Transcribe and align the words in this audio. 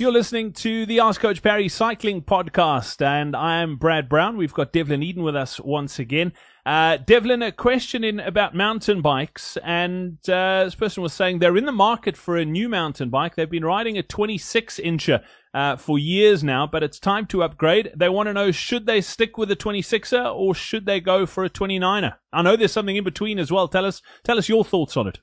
You're 0.00 0.12
listening 0.12 0.52
to 0.52 0.86
the 0.86 1.00
Ask 1.00 1.20
Coach 1.20 1.42
Parry 1.42 1.68
Cycling 1.68 2.22
Podcast, 2.22 3.04
and 3.04 3.34
I 3.34 3.56
am 3.62 3.74
Brad 3.74 4.08
Brown. 4.08 4.36
We've 4.36 4.54
got 4.54 4.72
Devlin 4.72 5.02
Eyden 5.02 5.24
with 5.24 5.34
us 5.34 5.58
once 5.58 5.98
again. 5.98 6.34
Uh, 6.64 6.98
Devlin, 6.98 7.42
a 7.42 7.50
question 7.50 8.04
in 8.04 8.20
about 8.20 8.54
mountain 8.54 9.02
bikes, 9.02 9.56
and 9.64 10.16
uh, 10.28 10.62
this 10.62 10.76
person 10.76 11.02
was 11.02 11.12
saying 11.12 11.40
they're 11.40 11.56
in 11.56 11.64
the 11.64 11.72
market 11.72 12.16
for 12.16 12.36
a 12.36 12.44
new 12.44 12.68
mountain 12.68 13.10
bike. 13.10 13.34
They've 13.34 13.50
been 13.50 13.64
riding 13.64 13.98
a 13.98 14.04
26 14.04 14.78
incher 14.84 15.24
uh, 15.52 15.74
for 15.74 15.98
years 15.98 16.44
now, 16.44 16.64
but 16.64 16.84
it's 16.84 17.00
time 17.00 17.26
to 17.26 17.42
upgrade. 17.42 17.90
They 17.96 18.08
want 18.08 18.28
to 18.28 18.32
know 18.32 18.52
should 18.52 18.86
they 18.86 19.00
stick 19.00 19.36
with 19.36 19.50
a 19.50 19.56
26er 19.56 20.32
or 20.32 20.54
should 20.54 20.86
they 20.86 21.00
go 21.00 21.26
for 21.26 21.44
a 21.44 21.50
29er? 21.50 22.14
I 22.32 22.42
know 22.42 22.54
there's 22.54 22.70
something 22.70 22.94
in 22.94 23.02
between 23.02 23.40
as 23.40 23.50
well. 23.50 23.66
Tell 23.66 23.84
us, 23.84 24.00
tell 24.22 24.38
us 24.38 24.48
your 24.48 24.64
thoughts 24.64 24.96
on 24.96 25.08
it. 25.08 25.18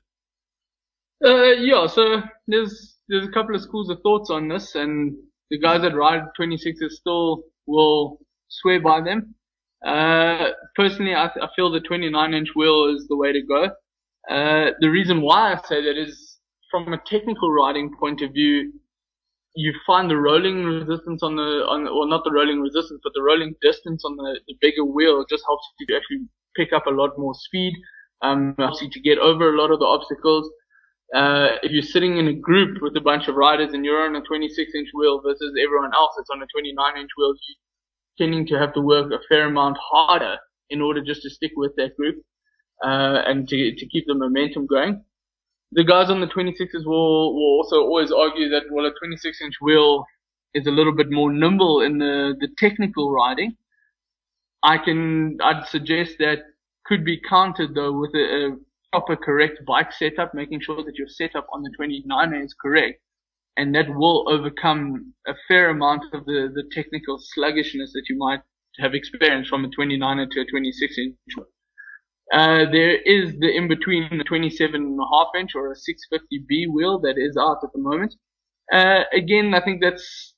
Uh, 1.24 1.52
yeah, 1.52 1.86
so 1.86 2.20
there's 2.46 2.95
there's 3.08 3.26
a 3.26 3.32
couple 3.32 3.54
of 3.54 3.62
schools 3.62 3.90
of 3.90 4.00
thoughts 4.02 4.30
on 4.30 4.48
this, 4.48 4.74
and 4.74 5.16
the 5.50 5.58
guys 5.58 5.82
that 5.82 5.94
ride 5.94 6.22
26ers 6.38 6.90
still 6.90 7.44
will 7.66 8.18
swear 8.48 8.80
by 8.80 9.00
them. 9.00 9.34
Uh, 9.86 10.50
personally, 10.74 11.14
I, 11.14 11.30
th- 11.32 11.44
I, 11.44 11.48
feel 11.54 11.70
the 11.70 11.80
29 11.80 12.34
inch 12.34 12.48
wheel 12.56 12.94
is 12.94 13.06
the 13.08 13.16
way 13.16 13.32
to 13.32 13.42
go. 13.42 13.64
Uh, 14.28 14.72
the 14.80 14.88
reason 14.88 15.20
why 15.20 15.52
I 15.52 15.56
say 15.68 15.82
that 15.82 15.96
is 15.96 16.38
from 16.70 16.92
a 16.92 17.00
technical 17.06 17.52
riding 17.52 17.94
point 17.98 18.22
of 18.22 18.32
view, 18.32 18.72
you 19.54 19.72
find 19.86 20.10
the 20.10 20.16
rolling 20.16 20.64
resistance 20.64 21.22
on 21.22 21.36
the, 21.36 21.64
on, 21.68 21.86
or 21.86 22.08
not 22.08 22.24
the 22.24 22.32
rolling 22.32 22.60
resistance, 22.60 23.00
but 23.04 23.12
the 23.14 23.22
rolling 23.22 23.54
distance 23.62 24.04
on 24.04 24.16
the, 24.16 24.40
the 24.48 24.56
bigger 24.60 24.84
wheel 24.84 25.24
just 25.30 25.44
helps 25.46 25.66
you 25.78 25.86
to 25.86 25.96
actually 25.96 26.26
pick 26.56 26.72
up 26.72 26.86
a 26.86 26.90
lot 26.90 27.10
more 27.18 27.34
speed, 27.34 27.72
um, 28.22 28.54
helps 28.58 28.82
you 28.82 28.90
to 28.90 29.00
get 29.00 29.18
over 29.18 29.54
a 29.54 29.58
lot 29.60 29.70
of 29.70 29.78
the 29.78 29.86
obstacles. 29.86 30.50
Uh, 31.14 31.56
if 31.62 31.70
you're 31.70 31.82
sitting 31.82 32.18
in 32.18 32.28
a 32.28 32.32
group 32.32 32.82
with 32.82 32.96
a 32.96 33.00
bunch 33.00 33.28
of 33.28 33.36
riders 33.36 33.72
and 33.72 33.84
you're 33.84 34.06
on 34.06 34.16
a 34.16 34.22
26 34.22 34.72
inch 34.74 34.88
wheel 34.92 35.20
versus 35.22 35.54
everyone 35.62 35.92
else 35.94 36.14
that's 36.16 36.30
on 36.30 36.42
a 36.42 36.46
29 36.52 36.98
inch 36.98 37.10
wheel, 37.16 37.34
you're 37.46 38.26
tending 38.26 38.46
to 38.46 38.58
have 38.58 38.74
to 38.74 38.80
work 38.80 39.12
a 39.12 39.18
fair 39.28 39.46
amount 39.46 39.76
harder 39.80 40.36
in 40.70 40.80
order 40.80 41.02
just 41.02 41.22
to 41.22 41.30
stick 41.30 41.52
with 41.56 41.72
that 41.76 41.96
group 41.96 42.16
uh, 42.84 43.22
and 43.26 43.48
to 43.48 43.74
to 43.76 43.86
keep 43.86 44.04
the 44.06 44.14
momentum 44.14 44.66
going. 44.66 45.04
The 45.72 45.84
guys 45.84 46.10
on 46.10 46.20
the 46.20 46.26
26s 46.26 46.84
will 46.84 47.34
will 47.34 47.58
also 47.58 47.76
always 47.76 48.10
argue 48.12 48.48
that 48.50 48.64
well 48.72 48.86
a 48.86 48.92
26 48.98 49.40
inch 49.42 49.54
wheel 49.60 50.04
is 50.54 50.66
a 50.66 50.70
little 50.70 50.94
bit 50.94 51.10
more 51.10 51.32
nimble 51.32 51.82
in 51.82 51.98
the 51.98 52.34
the 52.40 52.48
technical 52.58 53.12
riding. 53.12 53.56
I 54.62 54.78
can 54.78 55.38
I'd 55.42 55.66
suggest 55.68 56.16
that 56.18 56.40
could 56.84 57.04
be 57.04 57.20
countered 57.20 57.74
though 57.74 57.92
with 57.98 58.14
a, 58.14 58.46
a 58.46 58.56
proper 58.96 59.16
correct 59.16 59.60
bike 59.66 59.92
setup, 59.92 60.32
making 60.32 60.60
sure 60.60 60.82
that 60.82 60.96
your 60.96 61.08
setup 61.08 61.46
on 61.52 61.62
the 61.62 61.70
29er 61.78 62.42
is 62.42 62.54
correct 62.54 62.98
and 63.58 63.74
that 63.74 63.88
will 63.88 64.24
overcome 64.28 65.12
a 65.26 65.34
fair 65.48 65.70
amount 65.70 66.02
of 66.14 66.24
the, 66.24 66.50
the 66.54 66.64
technical 66.72 67.18
sluggishness 67.18 67.92
that 67.92 68.04
you 68.08 68.16
might 68.16 68.40
have 68.78 68.94
experienced 68.94 69.50
from 69.50 69.64
a 69.64 69.68
29er 69.68 70.30
to 70.30 70.40
a 70.40 70.46
26 70.46 70.98
inch. 70.98 71.46
Uh, 72.32 72.64
there 72.72 72.96
is 73.02 73.38
the 73.38 73.54
in 73.54 73.68
between 73.68 74.20
a 74.20 74.24
27 74.24 74.74
and 74.74 74.98
a 74.98 75.04
half 75.14 75.28
inch 75.38 75.54
or 75.54 75.72
a 75.72 75.74
650B 75.74 76.66
wheel 76.72 76.98
that 76.98 77.16
is 77.18 77.36
out 77.36 77.58
at 77.62 77.72
the 77.74 77.80
moment. 77.80 78.14
Uh, 78.72 79.02
again, 79.12 79.54
I 79.54 79.62
think 79.62 79.82
that's 79.82 80.34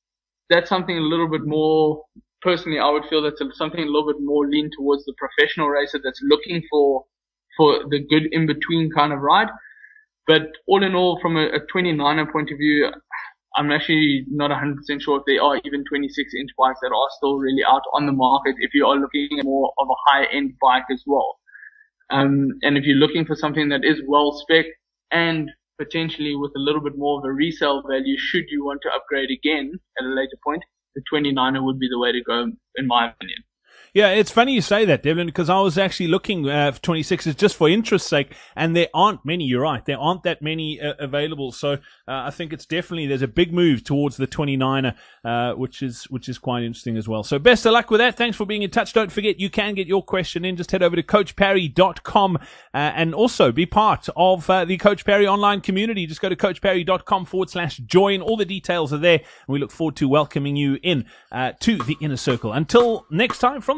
that's 0.50 0.68
something 0.68 0.98
a 0.98 1.00
little 1.12 1.28
bit 1.28 1.46
more. 1.46 2.04
Personally, 2.42 2.78
I 2.78 2.90
would 2.90 3.04
feel 3.08 3.22
that's 3.22 3.40
something 3.56 3.82
a 3.82 3.86
little 3.86 4.12
bit 4.12 4.20
more 4.20 4.48
lean 4.48 4.70
towards 4.76 5.04
the 5.04 5.14
professional 5.16 5.68
racer 5.68 6.00
that's 6.02 6.20
looking 6.22 6.62
for 6.70 7.04
for 7.58 7.80
the 7.90 7.98
good 7.98 8.32
in 8.32 8.46
between 8.46 8.90
kind 8.90 9.12
of 9.12 9.20
ride. 9.20 9.48
But 10.26 10.42
all 10.66 10.82
in 10.82 10.94
all, 10.94 11.18
from 11.20 11.36
a, 11.36 11.46
a 11.46 11.60
29er 11.74 12.32
point 12.32 12.50
of 12.50 12.58
view, 12.58 12.90
I'm 13.56 13.72
actually 13.72 14.24
not 14.30 14.50
100% 14.50 14.76
sure 15.02 15.18
if 15.18 15.24
there 15.26 15.42
are 15.42 15.60
even 15.64 15.84
26 15.88 16.32
inch 16.40 16.50
bikes 16.56 16.78
that 16.80 16.92
are 16.94 17.08
still 17.16 17.38
really 17.38 17.64
out 17.68 17.82
on 17.92 18.06
the 18.06 18.12
market 18.12 18.54
if 18.58 18.70
you 18.74 18.86
are 18.86 18.96
looking 18.96 19.38
at 19.38 19.44
more 19.44 19.72
of 19.78 19.88
a 19.90 20.00
high 20.06 20.26
end 20.32 20.52
bike 20.62 20.84
as 20.92 21.02
well. 21.06 21.38
Um, 22.10 22.50
and 22.62 22.78
if 22.78 22.84
you're 22.84 22.96
looking 22.96 23.24
for 23.24 23.34
something 23.34 23.68
that 23.70 23.84
is 23.84 24.00
well 24.06 24.32
spec 24.32 24.66
and 25.10 25.50
potentially 25.78 26.36
with 26.36 26.52
a 26.56 26.60
little 26.60 26.80
bit 26.80 26.96
more 26.96 27.18
of 27.18 27.24
a 27.24 27.32
resale 27.32 27.82
value, 27.88 28.16
should 28.18 28.44
you 28.48 28.64
want 28.64 28.80
to 28.82 28.90
upgrade 28.94 29.30
again 29.30 29.72
at 29.98 30.04
a 30.04 30.08
later 30.08 30.38
point, 30.44 30.62
the 30.94 31.02
29er 31.12 31.64
would 31.64 31.78
be 31.78 31.88
the 31.90 31.98
way 31.98 32.12
to 32.12 32.22
go, 32.22 32.46
in 32.76 32.86
my 32.86 33.10
opinion. 33.10 33.42
Yeah, 33.94 34.10
it's 34.10 34.30
funny 34.30 34.52
you 34.52 34.60
say 34.60 34.84
that, 34.84 35.02
Devlin, 35.02 35.26
because 35.26 35.48
I 35.48 35.60
was 35.60 35.78
actually 35.78 36.08
looking 36.08 36.48
uh, 36.48 36.72
for 36.72 36.80
26s 36.80 37.36
just 37.36 37.56
for 37.56 37.70
interest's 37.70 38.08
sake, 38.08 38.34
and 38.54 38.76
there 38.76 38.88
aren't 38.92 39.24
many. 39.24 39.44
You're 39.44 39.62
right, 39.62 39.84
there 39.84 39.98
aren't 39.98 40.24
that 40.24 40.42
many 40.42 40.78
uh, 40.80 40.94
available. 40.98 41.52
So 41.52 41.72
uh, 41.72 41.76
I 42.06 42.30
think 42.30 42.52
it's 42.52 42.66
definitely 42.66 43.06
there's 43.06 43.22
a 43.22 43.28
big 43.28 43.52
move 43.52 43.84
towards 43.84 44.18
the 44.18 44.26
29er, 44.26 44.94
uh, 45.24 45.54
which 45.54 45.82
is 45.82 46.04
which 46.04 46.28
is 46.28 46.38
quite 46.38 46.64
interesting 46.64 46.98
as 46.98 47.08
well. 47.08 47.22
So 47.22 47.38
best 47.38 47.64
of 47.64 47.72
luck 47.72 47.90
with 47.90 47.98
that. 48.00 48.16
Thanks 48.16 48.36
for 48.36 48.44
being 48.44 48.62
in 48.62 48.70
touch. 48.70 48.92
Don't 48.92 49.10
forget 49.10 49.40
you 49.40 49.48
can 49.48 49.74
get 49.74 49.86
your 49.86 50.02
question 50.02 50.44
in. 50.44 50.56
Just 50.56 50.70
head 50.70 50.82
over 50.82 50.94
to 50.94 51.02
CoachParry.com 51.02 52.36
uh, 52.36 52.40
and 52.72 53.14
also 53.14 53.52
be 53.52 53.64
part 53.64 54.08
of 54.16 54.50
uh, 54.50 54.66
the 54.66 54.76
Coach 54.76 55.06
Parry 55.06 55.26
online 55.26 55.62
community. 55.62 56.06
Just 56.06 56.20
go 56.20 56.28
to 56.28 56.36
CoachParry.com 56.36 57.24
forward 57.24 57.48
slash 57.48 57.78
join. 57.78 58.20
All 58.20 58.36
the 58.36 58.44
details 58.44 58.92
are 58.92 58.98
there, 58.98 59.20
we 59.46 59.58
look 59.58 59.70
forward 59.70 59.96
to 59.96 60.08
welcoming 60.08 60.56
you 60.56 60.78
in 60.82 61.06
to 61.32 61.78
the 61.78 61.96
inner 62.00 62.16
circle. 62.16 62.52
Until 62.52 63.06
next 63.10 63.38
time, 63.38 63.60
from 63.60 63.77